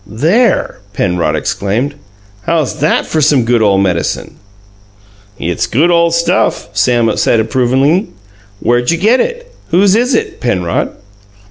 [0.07, 1.93] "There!" Penrod exclaimed.
[2.47, 4.33] "How's that for some good ole medicine?"
[5.37, 8.07] "It's good ole stuff," Sam said approvingly.
[8.59, 9.53] "Where'd you get it?
[9.67, 10.93] Whose is it, Penrod?"